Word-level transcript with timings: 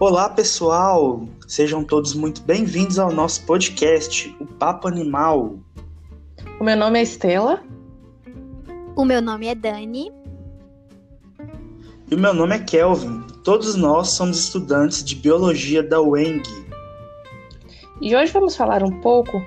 Olá, 0.00 0.28
pessoal! 0.28 1.26
Sejam 1.48 1.82
todos 1.82 2.14
muito 2.14 2.40
bem-vindos 2.42 3.00
ao 3.00 3.10
nosso 3.10 3.44
podcast, 3.44 4.32
o 4.38 4.46
Papo 4.46 4.86
Animal. 4.86 5.58
O 6.60 6.62
meu 6.62 6.76
nome 6.76 7.00
é 7.00 7.02
Estela. 7.02 7.64
O 8.94 9.04
meu 9.04 9.20
nome 9.20 9.48
é 9.48 9.56
Dani. 9.56 10.12
E 12.08 12.14
o 12.14 12.18
meu 12.18 12.32
nome 12.32 12.54
é 12.54 12.60
Kelvin. 12.60 13.24
Todos 13.42 13.74
nós 13.74 14.10
somos 14.10 14.38
estudantes 14.38 15.02
de 15.02 15.16
biologia 15.16 15.82
da 15.82 16.00
UENG. 16.00 16.48
E 18.00 18.14
hoje 18.14 18.30
vamos 18.30 18.54
falar 18.54 18.84
um 18.84 19.00
pouco 19.00 19.44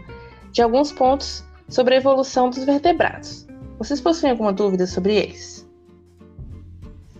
de 0.51 0.61
alguns 0.61 0.91
pontos 0.91 1.45
sobre 1.69 1.93
a 1.93 1.97
evolução 1.97 2.49
dos 2.49 2.65
vertebrados. 2.65 3.47
Vocês 3.79 4.01
possuem 4.01 4.33
alguma 4.33 4.51
dúvida 4.51 4.85
sobre 4.85 5.15
eles? 5.15 5.65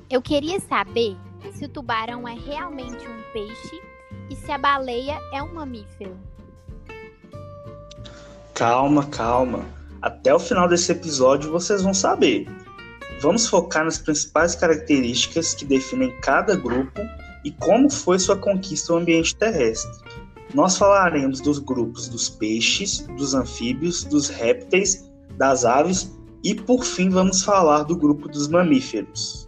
Eu 0.09 0.21
queria 0.21 0.59
saber 0.59 1.15
se 1.53 1.65
o 1.65 1.69
tubarão 1.69 2.27
é 2.27 2.33
realmente 2.33 3.07
um 3.07 3.21
peixe 3.33 3.81
e 4.29 4.35
se 4.35 4.51
a 4.51 4.57
baleia 4.57 5.19
é 5.33 5.41
um 5.41 5.53
mamífero. 5.53 6.17
Calma, 8.53 9.05
calma. 9.07 9.65
Até 10.01 10.33
o 10.33 10.39
final 10.39 10.67
desse 10.67 10.91
episódio 10.91 11.51
vocês 11.51 11.81
vão 11.83 11.93
saber. 11.93 12.47
Vamos 13.21 13.47
focar 13.47 13.85
nas 13.85 13.99
principais 13.99 14.55
características 14.55 15.53
que 15.53 15.65
definem 15.65 16.15
cada 16.21 16.55
grupo 16.55 17.01
e 17.43 17.51
como 17.51 17.89
foi 17.89 18.17
sua 18.17 18.35
conquista 18.35 18.93
no 18.93 18.99
ambiente 18.99 19.35
terrestre. 19.35 19.91
Nós 20.53 20.77
falaremos 20.77 21.39
dos 21.39 21.59
grupos 21.59 22.09
dos 22.09 22.29
peixes, 22.29 23.07
dos 23.17 23.33
anfíbios, 23.33 24.03
dos 24.03 24.27
répteis, 24.27 25.09
das 25.37 25.63
aves 25.63 26.11
e, 26.43 26.55
por 26.55 26.83
fim, 26.83 27.09
vamos 27.09 27.43
falar 27.43 27.83
do 27.83 27.95
grupo 27.95 28.27
dos 28.27 28.47
mamíferos. 28.47 29.47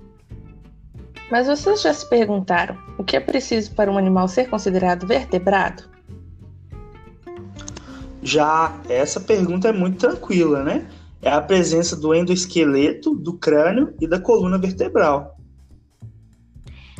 Mas 1.33 1.47
vocês 1.47 1.81
já 1.81 1.91
se 1.91 2.07
perguntaram 2.07 2.77
o 2.95 3.03
que 3.03 3.17
é 3.17 3.19
preciso 3.19 3.71
para 3.71 3.91
um 3.91 3.97
animal 3.97 4.27
ser 4.27 4.47
considerado 4.51 5.07
vertebrado? 5.07 5.81
Já 8.21 8.79
essa 8.87 9.19
pergunta 9.19 9.69
é 9.69 9.71
muito 9.71 9.97
tranquila, 9.97 10.61
né? 10.61 10.87
É 11.23 11.31
a 11.31 11.41
presença 11.41 11.95
do 11.95 12.13
endoesqueleto, 12.13 13.15
do 13.15 13.33
crânio 13.33 13.95
e 13.99 14.05
da 14.05 14.19
coluna 14.19 14.59
vertebral. 14.59 15.35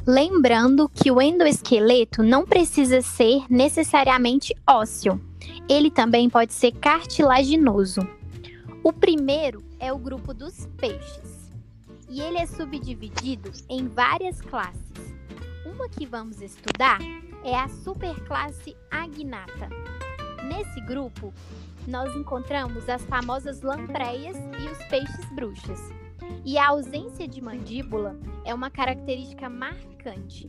Lembrando 0.04 0.90
que 0.90 1.12
o 1.12 1.22
endoesqueleto 1.22 2.24
não 2.24 2.44
precisa 2.44 3.04
ser 3.04 3.44
necessariamente 3.48 4.52
ósseo. 4.68 5.22
Ele 5.70 5.92
também 5.92 6.28
pode 6.28 6.56
ser 6.56 6.72
cartilaginoso. 6.72 8.02
O 8.84 8.92
primeiro 8.92 9.62
é 9.80 9.94
o 9.94 10.00
grupo 10.00 10.34
dos 10.34 10.68
peixes. 10.76 11.43
E 12.14 12.22
ele 12.22 12.38
é 12.38 12.46
subdividido 12.46 13.52
em 13.68 13.88
várias 13.88 14.40
classes. 14.40 15.16
Uma 15.66 15.90
que 15.90 16.06
vamos 16.06 16.44
estudar 16.44 17.00
é 17.44 17.56
a 17.56 17.68
superclasse 17.68 18.78
agnata. 18.92 19.68
Nesse 20.44 20.80
grupo, 20.82 21.34
nós 21.88 22.16
encontramos 22.16 22.88
as 22.88 23.04
famosas 23.06 23.64
lampreias 23.64 24.38
e 24.38 24.68
os 24.70 24.78
peixes 24.90 25.26
bruxas. 25.34 25.80
E 26.46 26.56
a 26.56 26.68
ausência 26.68 27.28
de 27.28 27.42
mandíbula 27.42 28.16
é 28.46 28.54
uma 28.54 28.70
característica 28.70 29.50
marcante. 29.50 30.48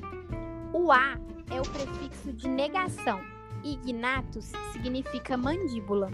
O 0.70 0.92
A 0.92 1.18
é 1.50 1.58
o 1.62 1.64
prefixo 1.64 2.30
de 2.34 2.46
negação. 2.46 3.22
Ignatus 3.64 4.52
significa 4.70 5.34
mandíbula. 5.34 6.10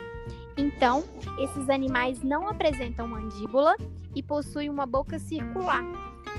Então, 0.60 1.02
esses 1.38 1.70
animais 1.70 2.22
não 2.22 2.46
apresentam 2.46 3.08
mandíbula 3.08 3.74
e 4.14 4.22
possuem 4.22 4.68
uma 4.68 4.84
boca 4.84 5.18
circular. 5.18 5.82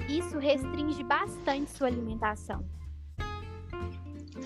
Isso 0.08 0.38
restringe 0.38 1.04
bastante 1.04 1.72
sua 1.72 1.88
alimentação. 1.88 2.64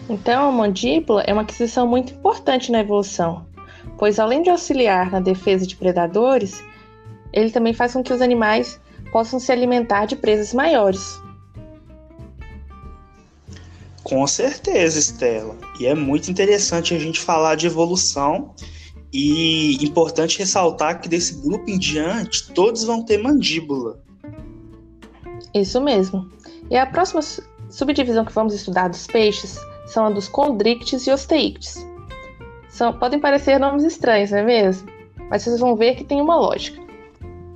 Então, 0.10 0.48
a 0.48 0.52
mandíbula 0.52 1.24
é 1.24 1.34
uma 1.34 1.42
aquisição 1.42 1.86
muito 1.86 2.14
importante 2.14 2.72
na 2.72 2.80
evolução, 2.80 3.46
pois 3.98 4.18
além 4.18 4.44
de 4.44 4.50
auxiliar 4.50 5.12
na 5.12 5.20
defesa 5.20 5.68
de 5.68 5.76
predadores, 5.76 6.64
ele 7.34 7.52
também 7.52 7.74
faz 7.74 7.92
com 7.92 8.02
que 8.02 8.14
os 8.14 8.22
animais 8.22 8.80
possam 9.12 9.42
se 9.42 9.52
alimentar 9.52 10.06
de 10.06 10.16
presas 10.16 10.54
maiores. 10.54 11.20
Com 14.04 14.26
certeza, 14.26 15.00
Estela. 15.00 15.58
E 15.82 15.86
é 15.86 15.94
muito 15.94 16.32
interessante 16.32 16.94
a 16.94 17.00
gente 17.00 17.20
falar 17.20 17.56
de 17.56 17.68
evolução 17.68 18.54
e 19.18 19.86
importante 19.86 20.38
ressaltar 20.38 21.00
que 21.00 21.08
desse 21.08 21.42
grupo 21.42 21.70
em 21.70 21.80
diante 21.80 22.52
todos 22.52 22.84
vão 22.84 23.02
ter 23.02 23.18
mandíbula. 23.18 23.98
Isso 25.54 25.80
mesmo. 25.80 26.30
E 26.70 26.76
a 26.76 26.86
próxima 26.86 27.22
subdivisão 27.70 28.26
que 28.26 28.34
vamos 28.34 28.54
estudar 28.54 28.90
dos 28.90 29.08
peixes 29.08 29.58
são 29.88 30.08
a 30.08 30.10
dos 30.10 30.28
condrictes 30.28 31.08
e 31.08 31.12
osteictes. 31.12 31.88
São, 32.68 32.92
podem 32.92 33.18
parecer 33.18 33.58
nomes 33.58 33.86
estranhos, 33.86 34.32
não 34.32 34.40
é 34.40 34.44
mesmo? 34.44 34.90
Mas 35.30 35.44
vocês 35.44 35.62
vão 35.62 35.78
ver 35.78 35.96
que 35.96 36.04
tem 36.04 36.20
uma 36.20 36.36
lógica. 36.36 36.84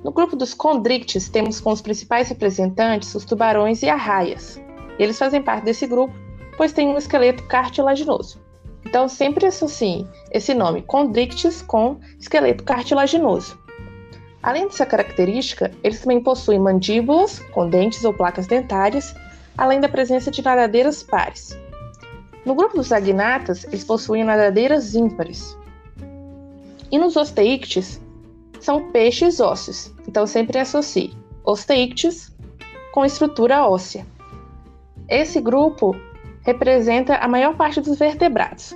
No 0.02 0.12
grupo 0.12 0.34
dos 0.34 0.54
condrictes, 0.54 1.28
temos 1.28 1.60
como 1.60 1.74
os 1.74 1.82
principais 1.82 2.30
representantes 2.30 3.14
os 3.14 3.26
tubarões 3.26 3.82
e 3.82 3.88
arraias. 3.90 4.58
Eles 4.98 5.18
fazem 5.18 5.42
parte 5.42 5.64
desse 5.64 5.86
grupo, 5.86 6.14
pois 6.56 6.72
têm 6.72 6.88
um 6.88 6.96
esqueleto 6.96 7.42
cartilaginoso. 7.42 8.40
Então, 8.84 9.08
sempre 9.08 9.46
associem 9.46 10.08
esse 10.32 10.54
nome 10.54 10.82
condrictes 10.82 11.62
com 11.62 11.98
esqueleto 12.18 12.64
cartilaginoso. 12.64 13.58
Além 14.42 14.66
dessa 14.66 14.86
característica, 14.86 15.70
eles 15.82 16.00
também 16.00 16.22
possuem 16.22 16.58
mandíbulas 16.58 17.40
com 17.52 17.68
dentes 17.68 18.04
ou 18.04 18.14
placas 18.14 18.46
dentárias, 18.46 19.14
além 19.56 19.80
da 19.80 19.88
presença 19.88 20.30
de 20.30 20.42
nadadeiras 20.42 21.02
pares. 21.02 21.56
No 22.44 22.54
grupo 22.54 22.76
dos 22.76 22.90
agnatas, 22.90 23.64
eles 23.64 23.84
possuem 23.84 24.24
nadadeiras 24.24 24.94
ímpares. 24.94 25.56
E 26.90 26.98
nos 26.98 27.16
osteictes, 27.16 28.00
são 28.58 28.90
peixes 28.90 29.40
ósseos, 29.40 29.92
então 30.06 30.26
sempre 30.26 30.58
associe 30.58 31.14
osteictes 31.44 32.30
com 32.92 33.04
estrutura 33.04 33.66
óssea. 33.66 34.06
Esse 35.08 35.40
grupo 35.40 35.96
representa 36.42 37.16
a 37.16 37.28
maior 37.28 37.56
parte 37.56 37.80
dos 37.80 37.98
vertebrados, 37.98 38.74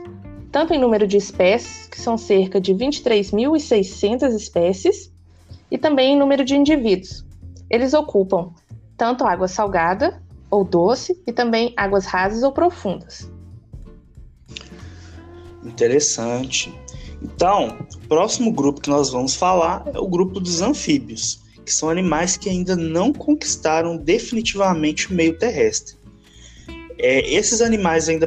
tanto 0.53 0.73
em 0.73 0.79
número 0.79 1.07
de 1.07 1.17
espécies, 1.17 1.87
que 1.87 2.01
são 2.01 2.17
cerca 2.17 2.61
de 2.61 2.75
23.600 2.75 4.35
espécies, 4.35 5.13
e 5.71 5.79
também 5.79 6.15
em 6.15 6.19
número 6.19 6.45
de 6.45 6.55
indivíduos. 6.55 7.25
Eles 7.69 7.95
ocupam 7.95 8.53
tanto 8.97 9.25
água 9.25 9.49
salgada 9.49 10.23
ou 10.51 10.65
doce 10.65 11.21
e 11.27 11.33
também 11.33 11.73
águas 11.77 12.05
rasas 12.07 12.43
ou 12.43 12.53
profundas. 12.53 13.29
Interessante. 15.65 16.73
Então, 17.21 17.79
o 17.95 18.07
próximo 18.07 18.53
grupo 18.53 18.81
que 18.81 18.91
nós 18.91 19.11
vamos 19.11 19.35
falar 19.35 19.83
é 19.93 19.99
o 19.99 20.07
grupo 20.07 20.39
dos 20.39 20.61
anfíbios, 20.61 21.43
que 21.65 21.73
são 21.73 21.89
animais 21.89 22.37
que 22.37 22.51
ainda 22.51 22.77
não 22.77 23.13
conquistaram 23.13 23.97
definitivamente 23.97 25.11
o 25.11 25.15
meio 25.15 25.37
terrestre. 25.39 25.97
É, 27.07 27.21
esses 27.31 27.61
animais 27.61 28.09
ainda 28.09 28.25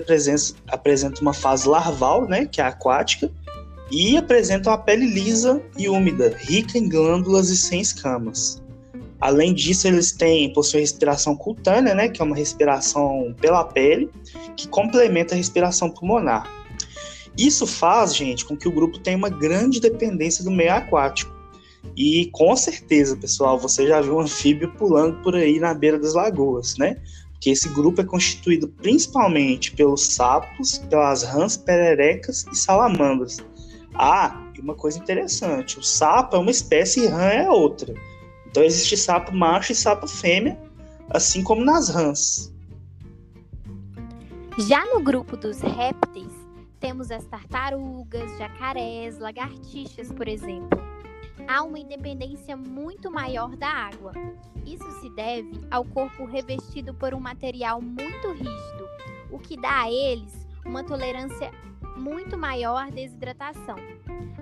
apresentam 0.68 1.22
uma 1.24 1.34
fase 1.34 1.68
larval, 1.68 2.28
né, 2.28 2.46
que 2.46 2.62
é 2.62 2.64
aquática, 2.64 3.28
e 3.90 4.16
apresentam 4.16 4.72
a 4.72 4.78
pele 4.78 5.08
lisa 5.08 5.60
e 5.76 5.90
úmida, 5.90 6.38
rica 6.38 6.78
em 6.78 6.88
glândulas 6.88 7.50
e 7.50 7.58
sem 7.58 7.82
escamas. 7.82 8.62
Além 9.20 9.52
disso, 9.52 9.88
eles 9.88 10.12
têm 10.12 10.54
possuem 10.54 10.82
respiração 10.82 11.36
cutânea, 11.36 11.96
né, 11.96 12.08
que 12.08 12.22
é 12.22 12.24
uma 12.24 12.36
respiração 12.36 13.36
pela 13.42 13.64
pele, 13.64 14.12
que 14.56 14.68
complementa 14.68 15.34
a 15.34 15.38
respiração 15.38 15.90
pulmonar. 15.90 16.48
Isso 17.36 17.66
faz, 17.66 18.16
gente, 18.16 18.46
com 18.46 18.56
que 18.56 18.68
o 18.68 18.72
grupo 18.72 19.00
tenha 19.00 19.18
uma 19.18 19.30
grande 19.30 19.80
dependência 19.80 20.44
do 20.44 20.52
meio 20.52 20.74
aquático. 20.74 21.36
E 21.96 22.30
com 22.32 22.56
certeza, 22.56 23.18
pessoal, 23.18 23.58
você 23.58 23.88
já 23.88 24.02
viu 24.02 24.18
um 24.18 24.22
anfíbio 24.22 24.72
pulando 24.74 25.20
por 25.24 25.34
aí 25.34 25.60
na 25.60 25.74
beira 25.74 25.98
das 25.98 26.14
lagoas, 26.14 26.78
né? 26.78 26.98
Porque 27.38 27.52
esse 27.52 27.70
grupo 27.70 28.02
é 28.02 28.04
constituído 28.04 28.68
principalmente 28.68 29.72
pelos 29.72 30.16
sapos, 30.16 30.80
pelas 30.90 31.24
rãs, 31.24 31.56
pererecas 31.56 32.46
e 32.52 32.56
salamandras. 32.56 33.38
Ah, 33.94 34.44
e 34.56 34.60
uma 34.60 34.74
coisa 34.74 34.98
interessante: 34.98 35.78
o 35.78 35.84
sapo 35.84 36.36
é 36.36 36.40
uma 36.40 36.50
espécie 36.50 37.04
e 37.04 37.08
rã 37.08 37.30
é 37.30 37.50
outra. 37.50 37.94
Então 38.50 38.64
existe 38.64 38.98
sapo 38.98 39.36
macho 39.36 39.72
e 39.72 39.76
sapo 39.76 40.08
fêmea, 40.08 40.60
assim 41.12 41.44
como 41.44 41.64
nas 41.64 41.90
rãs. 41.90 42.52
Já 44.58 44.84
no 44.88 45.00
grupo 45.00 45.38
dos 45.38 45.60
répteis, 45.60 46.34
temos 46.80 47.12
as 47.12 47.24
tartarugas, 47.26 48.36
jacarés, 48.40 49.20
lagartixas, 49.20 50.12
por 50.12 50.28
exemplo. 50.28 50.87
Há 51.48 51.64
uma 51.64 51.80
independência 51.80 52.58
muito 52.58 53.10
maior 53.10 53.56
da 53.56 53.70
água. 53.70 54.12
Isso 54.66 54.90
se 55.00 55.10
deve 55.12 55.66
ao 55.72 55.86
corpo 55.86 56.26
revestido 56.26 56.94
por 56.94 57.14
um 57.14 57.20
material 57.20 57.82
muito 57.82 58.32
rígido, 58.34 58.88
o 59.32 59.40
que 59.40 59.56
dá 59.56 59.84
a 59.84 59.92
eles 59.92 60.46
uma 60.66 60.84
tolerância 60.84 61.52
muito 61.96 62.38
maior 62.38 62.88
à 62.88 62.90
desidratação. 62.90 63.78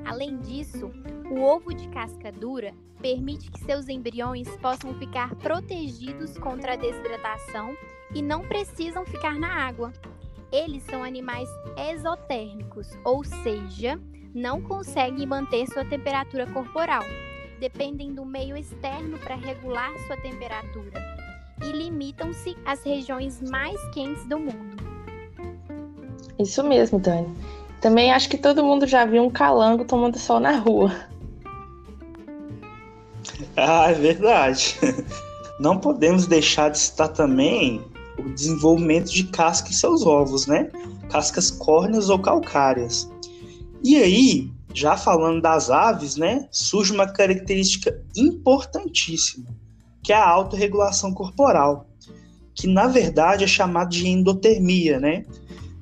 Além 0.04 0.38
disso, 0.40 0.92
o 1.30 1.42
ovo 1.42 1.74
de 1.74 1.88
casca 1.90 2.32
dura 2.32 2.74
permite 3.00 3.52
que 3.52 3.64
seus 3.64 3.88
embriões 3.88 4.50
possam 4.58 4.94
ficar 4.96 5.36
protegidos 5.36 6.38
contra 6.40 6.74
a 6.74 6.76
desidratação 6.76 7.78
e 8.16 8.22
não 8.22 8.42
precisam 8.42 9.06
ficar 9.06 9.38
na 9.38 9.68
água. 9.68 9.94
Eles 10.52 10.84
são 10.84 11.04
animais 11.04 11.50
exotérmicos, 11.78 12.90
ou 13.04 13.24
seja, 13.24 14.00
não 14.36 14.62
conseguem 14.62 15.26
manter 15.26 15.66
sua 15.68 15.86
temperatura 15.86 16.46
corporal. 16.48 17.04
Dependem 17.58 18.14
do 18.14 18.26
meio 18.26 18.58
externo 18.58 19.18
para 19.18 19.34
regular 19.34 19.92
sua 20.06 20.18
temperatura 20.18 21.02
e 21.64 21.72
limitam-se 21.72 22.58
às 22.66 22.84
regiões 22.84 23.42
mais 23.42 23.82
quentes 23.94 24.28
do 24.28 24.38
mundo. 24.38 24.76
Isso 26.38 26.62
mesmo, 26.66 27.00
Dani. 27.00 27.34
Também 27.80 28.12
acho 28.12 28.28
que 28.28 28.38
todo 28.38 28.64
mundo 28.64 28.86
já 28.86 29.06
viu 29.06 29.24
um 29.24 29.30
calango 29.30 29.86
tomando 29.86 30.20
sol 30.20 30.40
na 30.40 30.58
rua. 30.58 30.92
Ah, 33.58 33.90
é 33.90 33.94
verdade. 33.94 34.78
Não 35.60 35.78
podemos 35.78 36.28
deixar 36.28 36.70
de 36.70 36.78
citar 36.78 37.10
também 37.10 37.82
o 38.20 38.30
desenvolvimento 38.30 39.12
de 39.12 39.24
casca 39.26 39.70
em 39.70 39.74
seus 39.74 40.06
ovos, 40.06 40.46
né? 40.46 40.70
Cascas 41.10 41.50
córneas 41.52 42.10
ou 42.10 42.20
calcárias. 42.20 43.10
E 43.88 43.98
aí, 43.98 44.52
já 44.74 44.98
falando 44.98 45.40
das 45.40 45.70
aves, 45.70 46.16
né, 46.16 46.48
surge 46.50 46.92
uma 46.92 47.06
característica 47.06 48.04
importantíssima, 48.18 49.46
que 50.02 50.12
é 50.12 50.16
a 50.16 50.28
autorregulação 50.28 51.14
corporal, 51.14 51.88
que 52.56 52.66
na 52.66 52.88
verdade 52.88 53.44
é 53.44 53.48
chamada 53.48 53.92
de 53.92 54.08
endotermia, 54.08 55.00
né? 55.00 55.24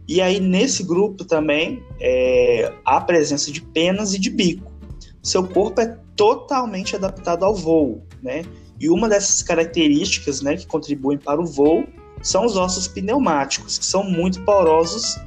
E 0.05 0.19
aí 0.19 0.41
nesse 0.41 0.83
grupo 0.83 1.23
também 1.23 1.81
é, 2.01 2.73
há 2.83 2.97
a 2.97 3.01
presença 3.01 3.49
de 3.49 3.61
penas 3.61 4.13
e 4.13 4.19
de 4.19 4.29
bico. 4.29 4.69
Seu 5.21 5.47
corpo 5.47 5.79
é 5.79 5.97
totalmente 6.13 6.97
adaptado 6.97 7.45
ao 7.45 7.55
voo, 7.55 8.05
né? 8.21 8.43
E 8.81 8.89
uma 8.89 9.07
dessas 9.07 9.41
características, 9.41 10.41
né, 10.41 10.57
que 10.57 10.67
contribuem 10.67 11.17
para 11.17 11.39
o 11.39 11.45
voo 11.45 11.87
são 12.21 12.45
os 12.45 12.57
ossos 12.57 12.85
pneumáticos, 12.85 13.77
que 13.77 13.85
são 13.85 14.03
muito 14.03 14.43
porosos 14.43 15.17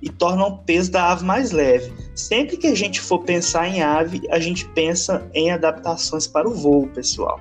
e 0.00 0.08
tornam 0.08 0.48
o 0.48 0.58
peso 0.58 0.90
da 0.90 1.12
ave 1.12 1.24
mais 1.24 1.50
leve. 1.50 1.92
Sempre 2.14 2.56
que 2.56 2.66
a 2.66 2.74
gente 2.74 3.00
for 3.00 3.20
pensar 3.24 3.68
em 3.68 3.82
ave, 3.82 4.22
a 4.30 4.38
gente 4.38 4.68
pensa 4.70 5.28
em 5.34 5.50
adaptações 5.50 6.26
para 6.26 6.48
o 6.48 6.54
voo, 6.54 6.88
pessoal. 6.88 7.40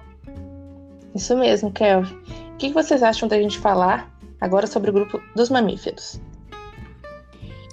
Isso 1.13 1.36
mesmo, 1.36 1.71
Kelvin. 1.71 2.15
O 2.54 2.57
que 2.57 2.71
vocês 2.71 3.04
acham 3.04 3.27
da 3.27 3.39
gente 3.39 3.57
falar 3.57 4.12
agora 4.39 4.68
sobre 4.68 4.89
o 4.89 4.94
grupo 4.94 5.21
dos 5.36 5.50
mamíferos? 5.50 6.19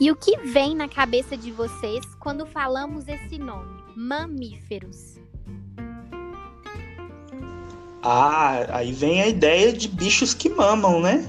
E 0.00 0.10
o 0.10 0.16
que 0.16 0.36
vem 0.38 0.74
na 0.74 0.88
cabeça 0.88 1.36
de 1.36 1.52
vocês 1.52 2.04
quando 2.18 2.44
falamos 2.44 3.06
esse 3.06 3.38
nome, 3.38 3.82
mamíferos? 3.96 5.18
Ah, 8.02 8.66
aí 8.76 8.92
vem 8.92 9.22
a 9.22 9.28
ideia 9.28 9.72
de 9.72 9.88
bichos 9.88 10.34
que 10.34 10.48
mamam, 10.48 11.00
né? 11.00 11.26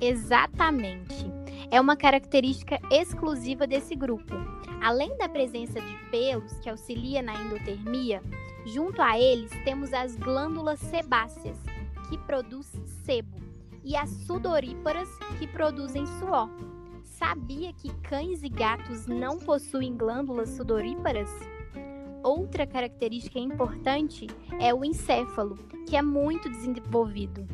Exatamente. 0.00 1.15
É 1.70 1.80
uma 1.80 1.96
característica 1.96 2.78
exclusiva 2.90 3.66
desse 3.66 3.96
grupo. 3.96 4.34
Além 4.80 5.16
da 5.18 5.28
presença 5.28 5.80
de 5.80 5.96
pelos 6.10 6.52
que 6.60 6.70
auxilia 6.70 7.22
na 7.22 7.34
endotermia, 7.34 8.22
junto 8.64 9.02
a 9.02 9.18
eles 9.18 9.50
temos 9.64 9.92
as 9.92 10.14
glândulas 10.16 10.78
sebáceas, 10.78 11.58
que 12.08 12.16
produz 12.18 12.70
sebo, 13.04 13.36
e 13.82 13.96
as 13.96 14.10
sudoríparas, 14.10 15.08
que 15.38 15.46
produzem 15.46 16.06
suor. 16.18 16.48
Sabia 17.02 17.72
que 17.72 17.92
cães 18.02 18.42
e 18.42 18.48
gatos 18.48 19.06
não 19.06 19.38
possuem 19.38 19.96
glândulas 19.96 20.50
sudoríparas? 20.50 21.30
Outra 22.22 22.66
característica 22.66 23.38
importante 23.38 24.26
é 24.60 24.74
o 24.74 24.84
encéfalo, 24.84 25.56
que 25.86 25.96
é 25.96 26.02
muito 26.02 26.48
desenvolvido. 26.48 27.46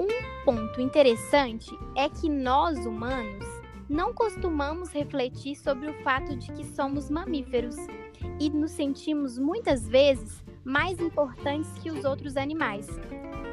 Um 0.00 0.08
ponto 0.46 0.80
interessante 0.80 1.78
é 1.94 2.08
que 2.08 2.26
nós 2.26 2.86
humanos 2.86 3.44
não 3.86 4.14
costumamos 4.14 4.90
refletir 4.90 5.54
sobre 5.54 5.90
o 5.90 6.02
fato 6.02 6.34
de 6.36 6.50
que 6.52 6.64
somos 6.64 7.10
mamíferos 7.10 7.76
e 8.40 8.48
nos 8.48 8.70
sentimos 8.70 9.38
muitas 9.38 9.86
vezes 9.86 10.42
mais 10.64 10.98
importantes 10.98 11.70
que 11.82 11.90
os 11.90 12.02
outros 12.06 12.38
animais. 12.38 12.86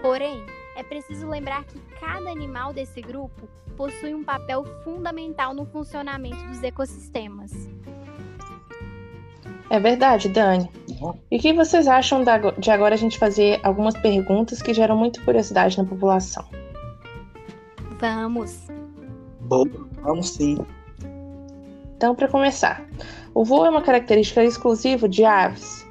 Porém, 0.01 0.41
é 0.77 0.83
preciso 0.83 1.27
lembrar 1.27 1.65
que 1.65 1.81
cada 1.99 2.29
animal 2.31 2.71
desse 2.71 3.01
grupo 3.01 3.49
possui 3.75 4.13
um 4.13 4.23
papel 4.23 4.63
fundamental 4.85 5.53
no 5.53 5.65
funcionamento 5.65 6.41
dos 6.45 6.63
ecossistemas. 6.63 7.51
É 9.69 9.81
verdade, 9.81 10.29
Dani. 10.29 10.71
E 11.31 11.37
o 11.37 11.39
que 11.39 11.53
vocês 11.53 11.87
acham 11.87 12.23
de 12.57 12.71
agora 12.71 12.95
a 12.95 12.97
gente 12.97 13.17
fazer 13.17 13.59
algumas 13.63 13.95
perguntas 13.95 14.61
que 14.61 14.73
geram 14.73 14.97
muita 14.97 15.21
curiosidade 15.21 15.77
na 15.77 15.85
população? 15.85 16.45
Vamos. 17.99 18.67
Bom, 19.41 19.63
vamos 20.01 20.29
sim. 20.29 20.57
Então, 21.95 22.13
para 22.15 22.27
começar, 22.27 22.87
o 23.33 23.43
voo 23.43 23.65
é 23.65 23.69
uma 23.69 23.81
característica 23.81 24.43
exclusiva 24.43 25.07
de 25.09 25.23
aves? 25.23 25.85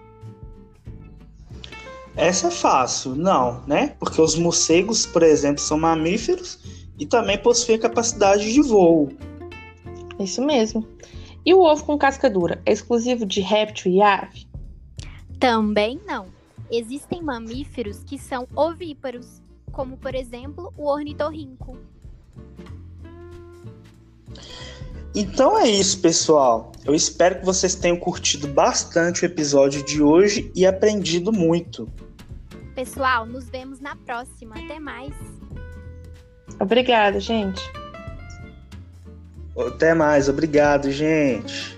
Essa 2.16 2.48
é 2.48 2.50
fácil, 2.50 3.14
não, 3.14 3.62
né? 3.66 3.94
Porque 3.98 4.20
os 4.20 4.36
morcegos, 4.36 5.04
por 5.04 5.22
exemplo, 5.22 5.60
são 5.60 5.78
mamíferos 5.78 6.58
e 6.98 7.04
também 7.04 7.36
possuem 7.36 7.78
capacidade 7.78 8.52
de 8.52 8.62
voo. 8.62 9.10
Isso 10.18 10.42
mesmo. 10.42 10.86
E 11.44 11.52
o 11.52 11.60
ovo 11.60 11.84
com 11.84 11.98
casca 11.98 12.30
dura 12.30 12.60
é 12.64 12.72
exclusivo 12.72 13.26
de 13.26 13.40
réptil 13.40 13.92
e 13.92 14.00
ave? 14.00 14.45
Também 15.38 16.00
não. 16.06 16.26
Existem 16.70 17.22
mamíferos 17.22 18.02
que 18.04 18.18
são 18.18 18.48
ovíparos, 18.54 19.40
como 19.70 19.96
por 19.96 20.14
exemplo 20.14 20.72
o 20.76 20.88
ornitorrinco. 20.88 21.76
Então 25.14 25.58
é 25.58 25.66
isso, 25.66 26.00
pessoal. 26.00 26.72
Eu 26.84 26.94
espero 26.94 27.40
que 27.40 27.44
vocês 27.44 27.74
tenham 27.74 27.96
curtido 27.96 28.46
bastante 28.48 29.22
o 29.22 29.26
episódio 29.26 29.82
de 29.82 30.02
hoje 30.02 30.50
e 30.54 30.66
aprendido 30.66 31.32
muito. 31.32 31.88
Pessoal, 32.74 33.24
nos 33.24 33.48
vemos 33.48 33.80
na 33.80 33.96
próxima. 33.96 34.54
Até 34.58 34.78
mais. 34.78 35.14
Obrigada, 36.60 37.18
gente. 37.18 37.62
Até 39.56 39.94
mais, 39.94 40.28
obrigado, 40.28 40.90
gente. 40.90 41.75